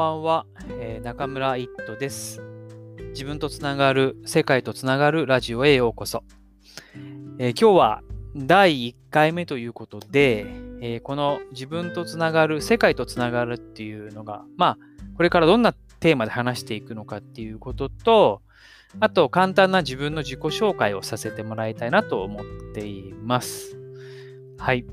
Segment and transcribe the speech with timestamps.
[0.00, 0.46] ばんは、
[0.80, 2.40] えー、中村一斗です。
[3.10, 6.24] 自分とつながる、世界とつながるラジオへようこそ。
[7.38, 8.02] えー、今日は
[8.34, 10.46] 第1回目ということで、
[10.80, 14.78] えー、この自分とつながる、世界とつながるっていうのが、まあ、
[15.18, 18.40] これからどんなテーマで話していくのかっていうことと、
[19.00, 23.76] あと簡単な自分の自己紹介をさせてもらいたいなと思っています。
[24.56, 24.86] はい。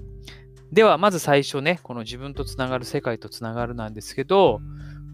[0.73, 4.59] では、まず最初ね、この自分とつながる、世界とつながるなんですけど、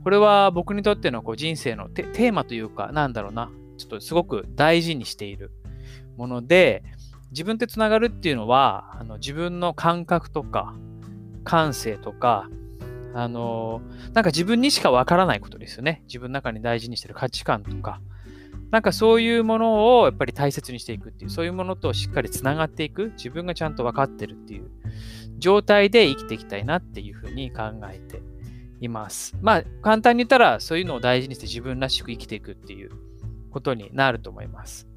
[0.03, 5.51] これは僕にとってのこう人生のテーマというか、なんだろうな、ちょっとすごく大事にしている
[6.17, 6.83] もので、
[7.31, 10.75] 自分ってつながるっていうのは、あの自分の感覚とか、
[11.45, 12.49] 感性とか、
[13.13, 13.81] あの、
[14.13, 16.03] なんか自分にしかわからないことですよね。
[16.07, 18.01] 自分の中に大事にしてる価値観とか、
[18.71, 24.69] なんかそういうものをやっぱり大切にしていくっていう、そういうものとしっかりつながっていく、自分がちゃんと分かってるっていう
[25.37, 28.21] 状態で生きていきたいなっていうふうに考えて
[28.83, 29.35] います。
[29.41, 32.91] まあ、簡単に言ったら、そういうのを大事にして自分らしく生きていくっていう
[33.51, 34.87] ことになると思います。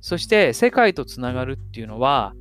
[0.00, 2.34] そして、世界とつながるっていうのは、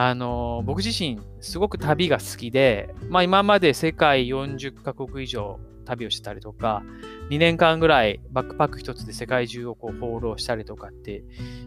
[0.00, 6.84] あの僕自身、すごく旅が好きで、まあ、今まで世界40カ国以上旅をしたりとか、
[7.30, 11.24] 2年間ぐらいバックパック一つで世界中をこう放浪したりとかって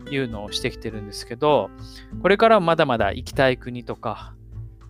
[0.09, 1.69] いうのをしてきてるんですけど、
[2.21, 4.33] これからもまだまだ行きたい国とか、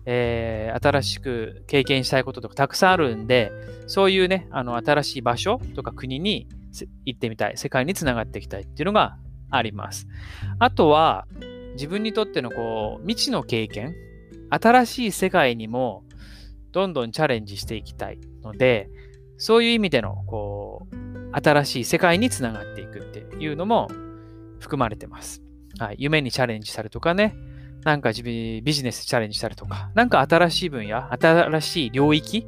[0.04, 3.52] えー、新しく経験したいこととかたくさんあるんで、
[3.86, 6.48] そういうね、あの、新しい場所とか国に
[7.04, 9.16] 行ってみたい、世界につながっていきたいっていうのが
[9.50, 10.08] あります。
[10.58, 11.26] あとは、
[11.74, 13.94] 自分にとってのこう、未知の経験、
[14.50, 16.04] 新しい世界にも
[16.72, 18.90] どんどんチャレンジしていきたいので、
[19.38, 20.96] そういう意味での、こう、
[21.32, 23.88] 新しい世界につながっていくっていうのも
[24.60, 25.42] 含まれてます。
[25.78, 27.34] はい、夢にチャレンジしたりとかね、
[27.84, 32.46] なんか自分ビジネスチャレンジしたりとか、なんか新しい分野、新しい領域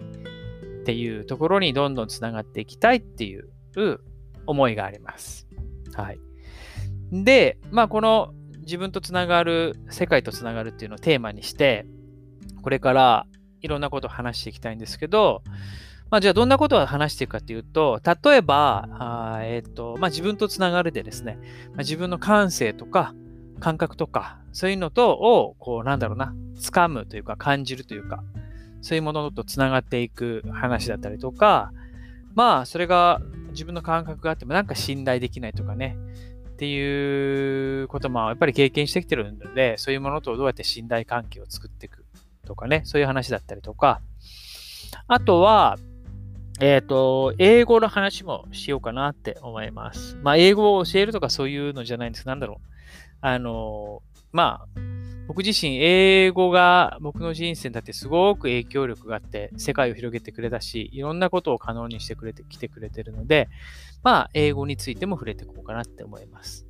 [0.83, 3.49] っていうところにどんどんつながっていきたいっていう
[4.47, 5.47] 思いがあります。
[5.95, 6.19] はい。
[7.11, 11.87] で、まあこの自分とつながる、世界とつながるっていうのをテーマにして、
[12.63, 13.27] これから
[13.61, 15.43] いろんなことを話していきたいんですけど、
[16.11, 21.39] まあ、じゃあどんなことを話していくかっていうと、例えば、あえーとまあ、自分とつながるでですね、
[21.71, 23.15] まあ、自分の感性とか
[23.61, 28.23] 感覚とか、そういうのとを、こう、なんだろうな、掴むというか、感じるというか、
[28.83, 31.73] そういうものとつながっていく話だったりとか、
[32.35, 33.21] まあ、それが
[33.51, 35.97] 自分の感覚があってもなんか信頼できないとかね、
[36.49, 42.05] っていうこともやっぱり経験してきてるので、そういうものとどうやって信頼関係を作っていく
[42.47, 44.01] とかね、そういう話だったりとか、
[45.09, 45.79] あとは、
[46.61, 50.17] えっ、ー、と、英語の話もしようかなって思います。
[50.23, 52.69] まあ、英語を教えるとかそういうのじゃないんです、なんだろう。
[53.21, 54.81] あの、まあ、
[55.27, 63.49] 僕自身、英語が僕の人生にとってすごく影響力があって、世界を広げてくれたし、いろんなことを可能にしてくれてきてくれてるので、
[64.03, 66.67] まあ、英語についても触れていこうかなって思います。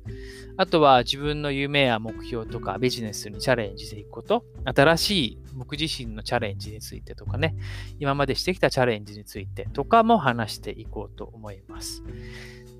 [0.55, 7.55] あとは自分の夢や目標とかビジネスにチャレンジしていくこと、新しい僕自身のチャレンジについてとかね、
[7.99, 12.03] 今までしてきたチャレンジについてとかも話していこうと思います。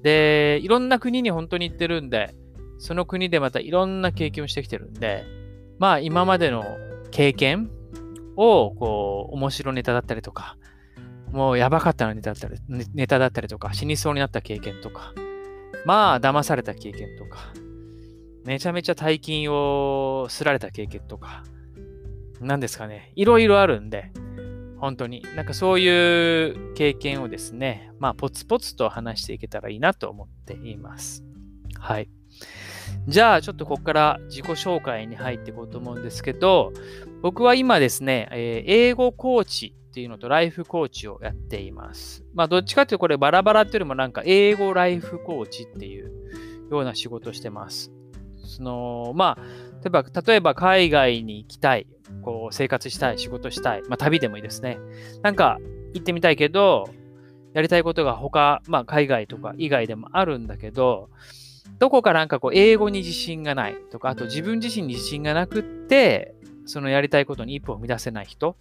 [0.04, 2.34] で、いろんな国に本当に行ってるんで、
[2.78, 5.26] その国でまたいろんな経験をしてきてるんで、
[5.80, 6.64] まあ今までの
[7.12, 7.70] 経験
[8.36, 10.58] をこう面白ネタだったりとか、
[11.32, 12.60] もうやばかったネタだったり
[12.94, 15.14] ネタだったりとか、死にそうになった経験とか、
[15.86, 17.54] まあ騙された経験とか、
[18.46, 21.44] めちゃめちゃ大金をすられた経験とか、
[22.42, 24.12] 何ですかね、いろいろあるんで、
[24.80, 25.24] 本当に。
[25.36, 31.24] なんかそういう経験をですね、まあポツポツと話していけたらいいなと思っています。
[31.80, 32.10] はい。
[33.08, 36.74] じゃあ、ちょっとここから自己紹介に入っていこうと思うんですけど、
[37.22, 42.26] 僕は今ですね、えー、英語コーチっていうのとライフコーチをやっています。
[42.34, 46.12] まあ、どっちかっていうとこれバラバラっていうよりもなんか英語ライフコーチっていう
[46.72, 47.92] ような仕事をしてます。
[48.44, 49.44] その、まあ、
[49.84, 51.88] 例えば、例えば海外に行きたい、
[52.24, 54.80] こう生活したい、仕事したい、まあ旅でもいいですね。
[55.22, 55.60] なんか
[55.94, 56.90] 行ってみたいけど、
[57.54, 61.10] やりたいことが他、まあ海外とか以外でもあるんだけど、
[61.80, 66.36] どこかなんかこう、英語に自信がないとか、あと自分自身に自信がなくって、
[66.66, 68.56] そのやりたいことに一歩を生み出せない人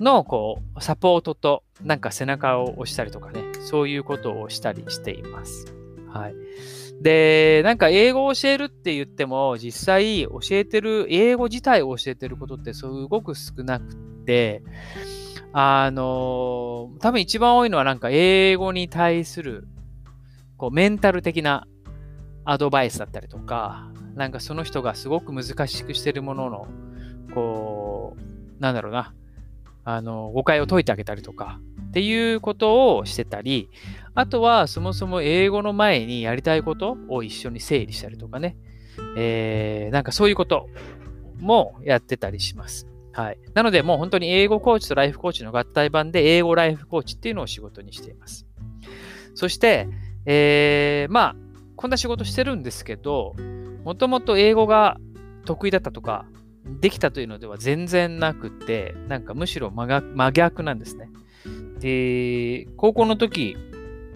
[0.00, 5.74] の、こう、サポートと、なんか背中を押したりとかね、そういうことをしたりしています。
[6.08, 6.34] はい。
[7.00, 13.94] で、なんか英語を教えるって言っても、実際教えてる、英語自体を教えてることってすごく少なく
[14.26, 14.62] て、
[15.52, 19.66] あの、多分一番多いのはなんか英語に対する、
[20.56, 21.66] こう、メンタル的な
[22.46, 26.66] アドバイスだったりとか、なんかその人がすごく難しくしてるものの、
[27.34, 29.12] こう、なんだろうな、
[29.84, 33.68] あの、誤解を解いてあげたりとかっていうことをしてたり、
[34.14, 38.56] あとはそもそも英語の前にやりたいことを一緒に整理したりとかね、
[39.16, 40.68] えー、なんかそういうこと
[41.38, 42.86] もやってたりします。
[43.12, 43.38] はい。
[43.54, 48.46] なので、もう本当に英語コーチとライフコーチの合体版で、英語ライフコーチっていうのを仕事にしています。
[49.34, 49.88] そして、
[50.26, 51.36] えー、まあ、
[51.76, 53.34] こんな仕事してるんですけど、
[53.84, 54.98] もともと英語が
[55.44, 56.26] 得意だったとか、
[56.80, 61.10] できたというのでは全然なくて、なんかむしろ真逆なんですね。
[61.78, 63.56] で、高校の時、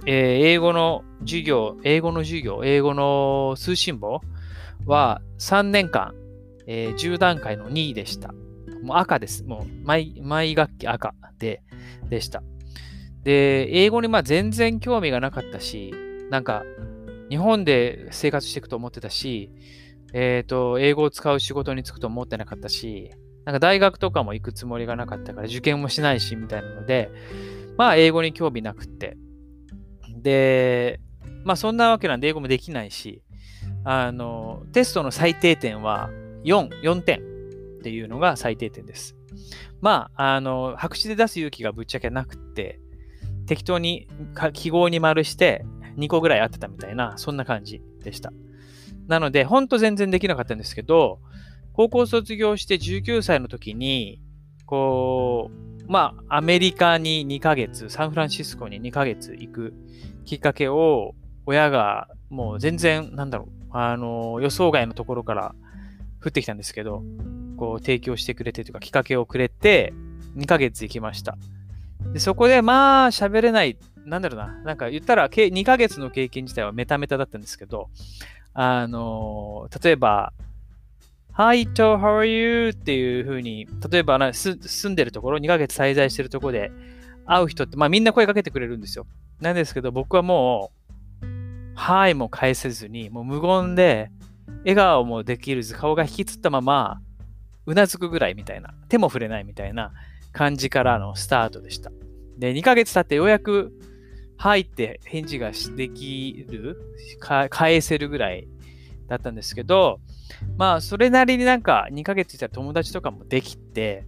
[0.06, 4.20] えー、英語の授業、英語の授業、英語の通信簿
[4.86, 6.14] は3年間、
[6.66, 8.32] えー、10段階の2位でした。
[8.82, 9.44] もう赤です。
[9.44, 11.62] もう毎毎学期赤で
[12.08, 12.42] でした。
[13.22, 15.92] で、英語にまあ全然興味がなかったし、
[16.30, 16.62] なんか
[17.30, 19.50] 日本で生活していくと思ってたし、
[20.12, 23.10] えっ、ー、と、英語を使う仕事に就くと思ってなかったし、
[23.44, 27.10] なんか大学とかも行くつもりがなかったから受験もしないしみたいなので、
[27.78, 29.16] まあ英語に興味なくって。
[30.20, 31.00] で、
[31.44, 33.22] まあそんなわけなんで英語もできないし、
[33.84, 36.10] あの、テストの最低点は
[36.44, 37.20] 4、4点
[37.78, 39.16] っていうのが最低点です。
[39.80, 42.80] まあ、あの、白紙で出す勇気がぶっちゃけなくって、
[43.46, 44.08] 適当に
[44.52, 45.64] 記号に丸して
[46.00, 48.32] 2個ぐらい合ってたみたいな、そんな感じでした。
[49.06, 51.20] なので、ほんと全然できなかったんですけど、
[51.72, 54.20] 高校卒業して19歳の時に、
[54.66, 59.74] こう、まあ、アメリカに2ヶ月、サンフランシスコに2ヶ月行く
[60.24, 61.14] きっかけを、
[61.46, 65.54] 親がもう全然、なんだろう、あの、予想外のところから
[66.24, 67.02] 降ってきたんですけど、
[67.56, 69.92] こう、提供してくれてというか、きっかけをくれて、
[70.36, 71.36] 2ヶ月行きました。
[72.12, 73.76] で、そこで、まあ、喋れない、
[74.10, 77.88] なんだろうな、なんか言ったら、2ヶ月の経験自体はメタメタだったんですけど、
[78.52, 80.32] あの、例えば、
[81.32, 82.70] Hi, to, how are you?
[82.70, 86.72] っていう風に、例えばな住んでるところ、2ヶ月滞在してるところで
[87.24, 89.06] 会う人って、まあみんな声かけてくれるんですよ。
[89.40, 90.72] なんですけど、僕はも
[91.22, 91.26] う、
[91.76, 94.10] はいも返せずに、もう無言で、
[94.64, 97.00] 笑顔もできるず、顔が引きつったまま、
[97.64, 99.92] うなずくぐらいみたいな、手も触れないみたいな
[100.32, 101.92] 感じからのスタートでした。
[102.38, 103.72] で、2ヶ月経ってようやく、
[104.40, 106.78] はいって返事ができる、
[107.50, 108.48] 返せるぐらい
[109.06, 110.00] だったんですけど、
[110.56, 114.06] まあ、それなりになんか2ヶ月いたら友達とかもできて、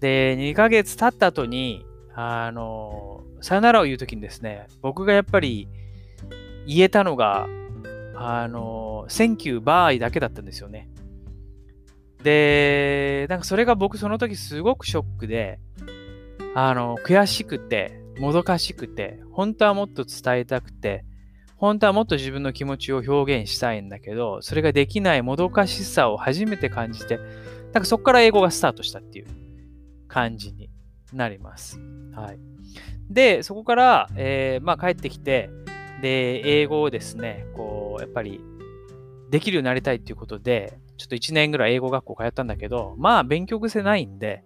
[0.00, 1.84] で、2ヶ月経った後に、
[2.14, 5.68] あの、さよならを言うときにですね、僕がやっぱり
[6.66, 7.46] 言えたのが、
[8.14, 10.88] あの、Thank you, bye だけだったんですよね。
[12.22, 15.60] で、なんかそれが僕その時すごくショックで、
[16.54, 21.04] あの、悔しくて、もどかしくて、本当はもっと伝えたくて、
[21.54, 29.26] 本当はもっと自分の気持ちを表現したいんだけど、それができないもどかしさを初めて感じて、なんかそこから英語がスタートしたっていう
[30.08, 30.70] 感じに
[31.12, 31.78] なります。
[32.16, 32.40] はい。
[33.10, 35.50] で、そこから、えー、まあ帰ってきて、
[36.02, 38.40] で、英語をですね、こう、やっぱり
[39.30, 44.42] できるようになりたいっていうことで、ちょっと1年ぐらい英語学校通ったんだけど、まあ勉強癖ないんで、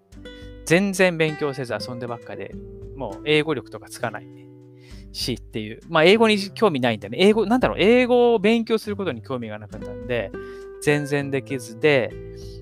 [0.66, 2.54] 全然勉強せず遊んでばっかで、
[2.94, 4.51] もう英語力とかつかない
[5.12, 7.18] しっていう、まあ英語に興味ないんだよね。
[7.20, 10.30] 英語、なんだろう、英語を勉強することに興味がなかったんで、
[10.82, 12.12] 全然できずで、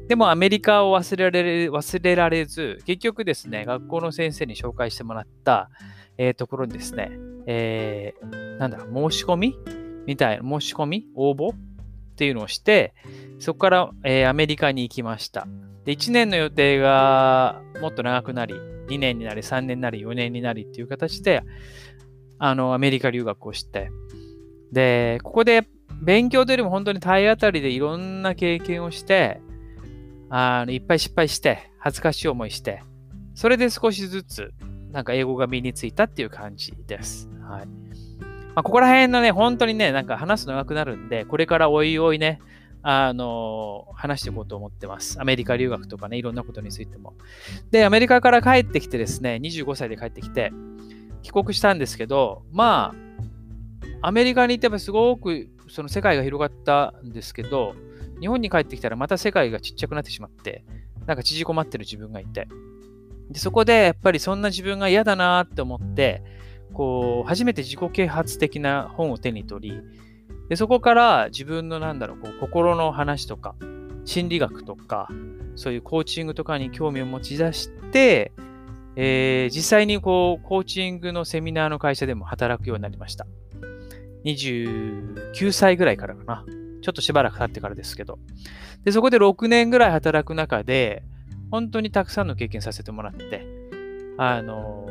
[0.08, 5.70] でもアメリカを忘れられ忘れられず、結局ですね、学校の先生に紹介してもらった、
[6.18, 7.10] えー、ところにですね、
[7.46, 9.56] えー、なんだろう、申し込み？
[10.06, 11.06] みたいな、申し込み？
[11.14, 11.54] 応募？
[11.54, 11.56] っ
[12.16, 12.92] ていうのをして、
[13.38, 15.46] そこから、えー、アメリカに行きました。
[15.84, 18.54] で、1年の予定がもっと長くなり、
[18.88, 21.42] 2年になり、3年になり、4年になりっていう形で、
[22.40, 23.92] あの、アメリカ留学をして、
[24.72, 25.68] で、ここで
[26.02, 29.40] 勉強というよりも本当に体当たりでいろんな経験をして、
[30.30, 32.82] あのいっぱい失敗して、恥ずかしい思いして、
[33.34, 34.52] それで少しずつ、
[34.90, 37.28] なんか英語が身についたっていう感じです。
[37.42, 37.66] はい。
[37.66, 42.40] まあ、ここら辺のね、本当にね、なんか話すの長くなるんで、これからおいおいね、
[42.82, 45.20] あの、話していこうと思ってます。
[45.20, 47.14] アメリカ留学とかね、いろんなことについても。
[47.70, 50.52] で、アメリカから帰ってきてですね、25歳で帰ってきて、
[51.22, 52.94] 帰国したんですけど、ま
[54.02, 57.74] あ、アメリカに行ってばすごくその世界が広がったんですけど、
[58.20, 60.64] 日本に帰ってきたらまた世界がちっちゃくなってしまって、
[61.06, 62.48] なんか縮こまってる自分がいて。
[63.30, 66.22] でそこでやっぱりそんな自分が嫌だなって思って、
[66.72, 69.80] こう、初めて自己啓発的な本を手に取り、
[70.48, 73.54] でそこから自分のなんだろう、こう心の話とか、
[74.04, 75.08] 心理学とか、
[75.54, 78.32] そういうコーチングとかに興味を持ち出して、
[79.02, 83.26] えー、実際にこう、コーチングのセミナーの会社でも働くようになりました。
[84.26, 86.44] 29歳ぐらいからかな。
[86.82, 88.18] ちょっとしばらく経ってからですけど。
[88.84, 91.02] で、そこで6年ぐらい働く中で、
[91.50, 93.46] 本当にたくさんの経験させてもらって、
[94.18, 94.86] あの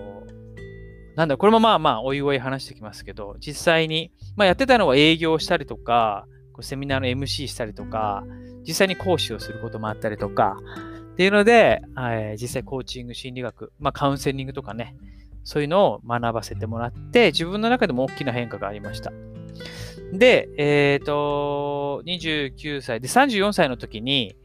[1.16, 6.26] なんだ、これもまあまあ、おいおい話してきますけど、実際に、まあ、やってたのは営業したりとか、
[6.62, 8.24] セミナーの MC したりとか、
[8.68, 10.58] 実際に講師をすることもあったりとか、
[11.20, 14.96] っていうので、えー、実際コーチング、心理学、まあ、カウンセリングとかね、
[15.44, 19.12] そういうのを学ばせてもらって、自分の中でも大きな変化がありました。
[20.14, 24.38] で、えっ、ー、と、29歳で、34歳の時に、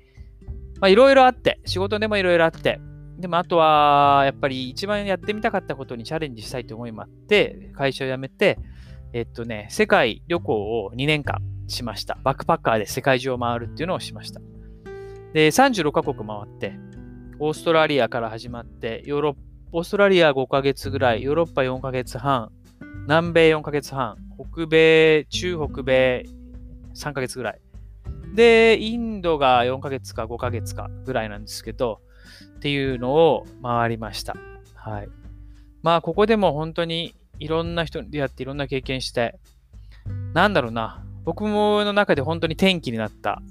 [0.81, 2.81] まあ、いろいろあって、仕事でもいろいろあって、
[3.21, 8.59] でもあとは、やっぱり一番やってみたかったことにチャレンジしたいと思いもあって、会社を辞めて、
[9.12, 11.38] えっとね、世界旅行を2年間
[11.69, 12.19] しました。
[12.25, 14.40] バックパッカーで世界中を回るっていうのをしました。
[15.34, 16.78] で、36カ国回って、
[17.40, 19.34] オーストラリアから始まって、ヨーロッ
[19.72, 22.52] オーストラリア5ヶ月ぐらい、ヨーロッパ4ヶ月半、
[23.08, 26.24] 南米4ヶ月半、北米、中北米
[26.94, 27.60] 3ヶ月ぐらい。
[28.36, 32.00] で、インドが4ヶ月か5ヶ月かぐらいなんですけど、
[32.56, 34.36] っていうのを回りました。
[34.76, 35.08] はい。
[35.82, 39.40] まあ、ここでも本当にいろんな人に出会っていろんな経験して、
[40.34, 43.42] なんだろうな、僕もの中で本当に転機になった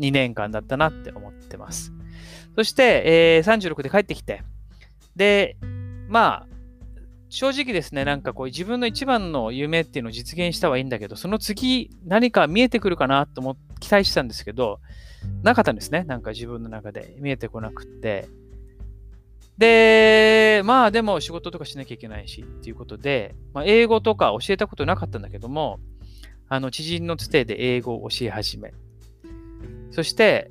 [0.00, 1.92] 2年間だったなって思ってます。
[2.56, 4.42] そして、えー、36で帰ってきて、
[5.14, 5.56] で、
[6.08, 6.46] まあ、
[7.28, 14.80] 正直ですね、なんかこう自分の一番の夢っていうのを実現したはいいんだけど、その次何か見えてくるかなと思って期待してたんですけど、
[15.42, 16.04] なかったんですね。
[16.04, 18.28] なんか自分の中で見えてこなくって。
[19.58, 25.80] で、まあでも仕事とかしなきゃいけないしっていうことで、まあ、英語とか教えたことなかったんだけども、
[26.48, 28.72] あの知人のつてで英語を教え始め。
[29.90, 30.50] そして、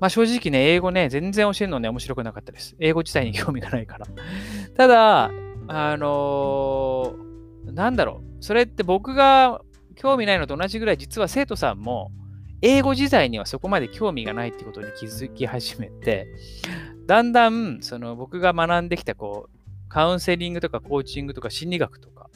[0.00, 2.76] まあ正直ね、英語ね、全然教えるのね、面白くなかったです。
[2.78, 4.06] 英語自体に興味がないから。
[4.76, 5.30] ただ、
[5.68, 8.44] あのー、なんだろう。
[8.44, 9.62] それって僕が
[9.94, 12.12] 興味ないのと同じぐらい、実は生徒さんも、
[12.60, 16.26] 英語自体にはそこまで興味がないってことに気づき始めて、
[17.06, 22.30] だんだん、その僕が学んできた、こう、カウンセリングとかコーチングとか心理学とか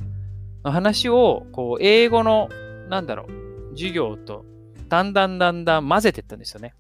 [0.65, 2.49] の話を、こう、英語の、
[2.89, 4.45] なんだろう、授業と、
[4.89, 6.75] だんだんだんだん混ぜてったんですよね。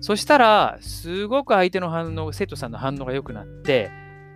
[0.00, 3.90] そしたら、すごく相手の反応、生徒さんの反応が良くなって、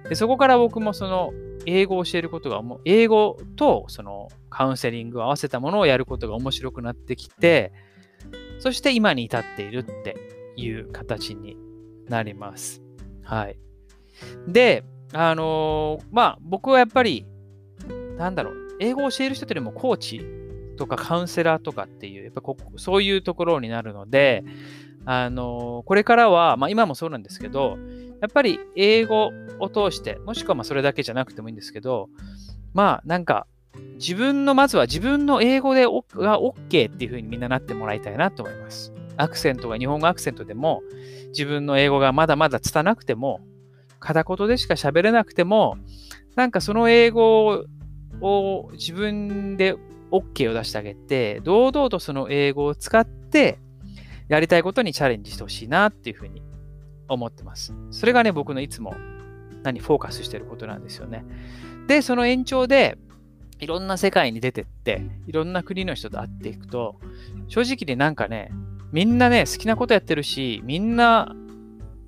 [0.09, 1.33] でそこから僕もその
[1.67, 7.73] 英語を教えることが、英語とそのカウンセリングを合わせたものをやることが面白くなってきて、
[8.59, 10.17] そして今に至っているって
[10.57, 11.57] いう形に
[12.09, 12.83] なります。
[13.23, 13.59] はい。
[14.49, 17.27] で、あのー、まあ僕はやっぱり、
[18.17, 20.40] なんだろう、英語を教える人というよりもコーチ
[20.81, 24.43] とかカウンセラーとかっていう、やっぱこそういうところになるので、
[25.05, 27.77] あのこれからは、まあ、今もそうなんですけど、
[28.23, 32.09] やっぱり英語を通して、もしくはまそれだけじゃなくてもいいんですけど、
[32.73, 33.47] まあなんか
[33.97, 38.95] 自分の、まずは自分の英語でが OK っていう風にみんななってもらいたいなと思います。
[39.19, 40.83] アクセントが日本語アクセントでも、
[41.29, 43.41] 自分の英語がまだまだ拙くても、
[43.99, 45.77] 片言でしか喋れなくても、
[46.37, 47.67] なんかその英語
[48.23, 49.77] を自分で
[50.11, 53.59] OK を出してあげて、堂々とその英語を使って、
[54.29, 56.43] やりたいことにチャレンジしてほしいなっていうふうに
[57.09, 57.75] 思ってます。
[57.91, 58.95] それがね、僕のいつも
[59.63, 61.25] 何フォーカスしてることなんですよね。
[61.87, 62.97] で、その延長で、
[63.59, 66.97] いろんな世界に出てって、いろんな国の人と会っていくと、
[67.49, 68.51] 正直でなんかね、
[68.93, 71.35] みんなね、好きなことやってるし、みんな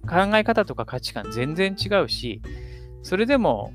[0.09, 2.41] 考え方とか価値観全然違うし、
[3.03, 3.73] それでも、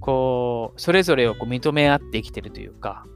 [0.00, 3.06] こう、それぞれをこう認め合って生きてるというか、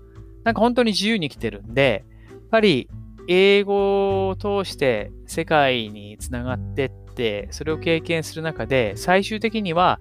[0.49, 2.89] なんか本当に自由に生きてるんで、やっぱり
[3.29, 10.01] 英語を通して世界につながってって、それを経験する中で、最終的には、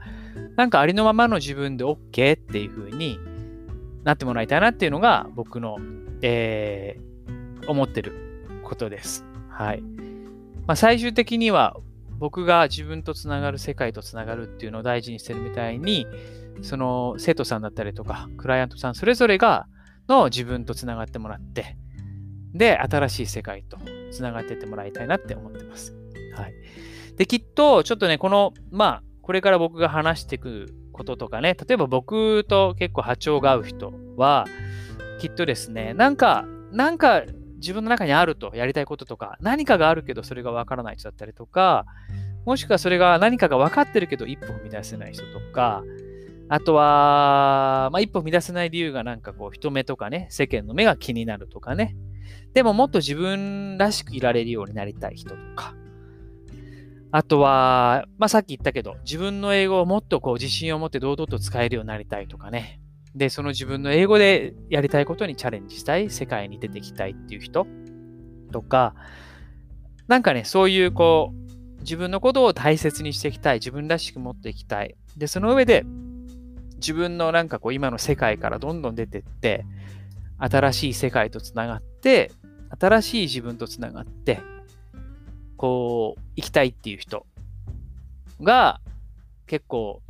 [0.56, 3.20] なんかありのままの自分で OK っていう風に
[4.06, 5.80] なってもらいたいなっていうのが僕の、
[6.22, 9.26] えー、思ってることです。
[9.50, 9.82] はい。
[10.66, 11.76] まあ、最終的には
[12.20, 16.08] 僕が自分とつながる世界とつながるっていうのを大事にしてるみたいに、
[16.62, 19.68] その生徒さんだったりとか、クライアントさんそれぞれが
[20.08, 21.78] の自分とつながってもらって、
[22.54, 23.78] で、新しい世界と
[24.12, 25.94] つながっていってもらいたいなって思ってます。
[26.36, 26.54] はい。
[27.18, 34.46] で、きっと、ちょっとね、この、まあ、これから僕が話していくこととかね、例えば僕と結構波長が合う人は、
[35.20, 37.24] きっとですね、なんか、なんか
[37.58, 41.86] 自分の中にあるとやりたいこととか、何かがあるけどそれがわからない人だったりとか、
[42.46, 45.84] もしくはそれが何かが分かってるけど一歩踏み出せない人とか、
[46.50, 51.96] あとは、まあ、一歩踏み出せない理由がなんかこう人目とかね、世間の目が気になるとかね、
[52.54, 55.76] でももっと自分らしくいられるようになりたい人とか、
[57.12, 62.82] あとは、まあ、さっき言ったけど、自分の英語をもっとこう自信を持って堂々と使えるようになりたいとかね。
[63.16, 67.66] で、その自分の英語でやりたいことにチャレンジしたい、世界に出てきたいっていう人
[68.52, 68.94] とか、
[70.08, 74.96] なんかね、そういうこう、自分のことを大切にしていきたい、自分らしく持っていきたい。
[75.16, 75.86] で、その上で、
[76.78, 79.66] 自分のなんかこう今の世界からどんどん出てって、
[80.38, 82.32] 新しい世界とつながって、
[82.80, 84.42] 新しい自分とつながって、
[85.56, 87.26] こう、生きたいっていう人
[88.42, 88.80] が
[89.48, 90.02] 結構、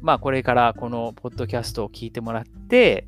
[0.00, 3.06] まあこれからこのポッドキャストを聞いてもらって、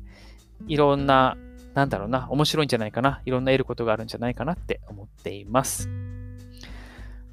[0.67, 1.37] いろんな、
[1.73, 5.89] なんだろうな、面白いんじゃないかな、いろんな得ることがあるんじゃないかなって思っています。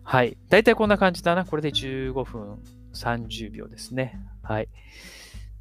[0.03, 0.37] はい。
[0.51, 1.45] だいたいこんな感じだな。
[1.45, 2.59] これで15分
[2.93, 4.21] 30秒ですね。
[4.43, 4.69] はい。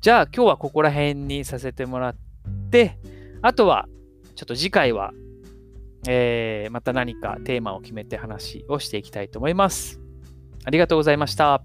[0.03, 2.15] じゃあ今日はここら辺にさせてもらっ
[2.69, 2.97] て、
[3.41, 3.87] あとは、
[4.35, 5.13] ちょっと次回は、
[6.09, 10.01] えー、また何かテーマを決めて話をしていきたいと思います。
[10.65, 11.63] ありがとうございました。